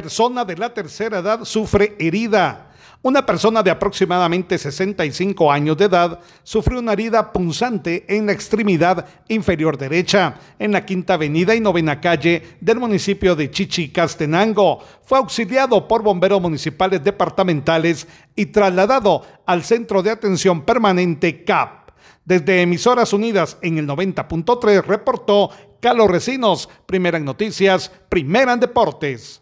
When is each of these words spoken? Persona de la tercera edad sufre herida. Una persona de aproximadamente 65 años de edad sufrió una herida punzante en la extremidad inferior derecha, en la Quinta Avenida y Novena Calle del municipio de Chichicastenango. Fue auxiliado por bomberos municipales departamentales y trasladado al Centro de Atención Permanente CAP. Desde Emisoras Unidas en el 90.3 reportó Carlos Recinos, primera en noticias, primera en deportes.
Persona 0.00 0.46
de 0.46 0.56
la 0.56 0.72
tercera 0.72 1.18
edad 1.18 1.44
sufre 1.44 1.94
herida. 1.98 2.70
Una 3.02 3.26
persona 3.26 3.62
de 3.62 3.70
aproximadamente 3.70 4.56
65 4.56 5.52
años 5.52 5.76
de 5.76 5.84
edad 5.84 6.20
sufrió 6.42 6.78
una 6.78 6.94
herida 6.94 7.30
punzante 7.30 8.06
en 8.08 8.24
la 8.24 8.32
extremidad 8.32 9.04
inferior 9.28 9.76
derecha, 9.76 10.36
en 10.58 10.72
la 10.72 10.86
Quinta 10.86 11.14
Avenida 11.14 11.54
y 11.54 11.60
Novena 11.60 12.00
Calle 12.00 12.56
del 12.62 12.78
municipio 12.78 13.36
de 13.36 13.50
Chichicastenango. 13.50 14.78
Fue 15.02 15.18
auxiliado 15.18 15.86
por 15.86 16.02
bomberos 16.02 16.40
municipales 16.40 17.04
departamentales 17.04 18.08
y 18.34 18.46
trasladado 18.46 19.26
al 19.44 19.64
Centro 19.64 20.02
de 20.02 20.12
Atención 20.12 20.62
Permanente 20.62 21.44
CAP. 21.44 21.90
Desde 22.24 22.62
Emisoras 22.62 23.12
Unidas 23.12 23.58
en 23.60 23.76
el 23.76 23.86
90.3 23.86 24.82
reportó 24.82 25.50
Carlos 25.78 26.10
Recinos, 26.10 26.70
primera 26.86 27.18
en 27.18 27.26
noticias, 27.26 27.92
primera 28.08 28.54
en 28.54 28.60
deportes. 28.60 29.38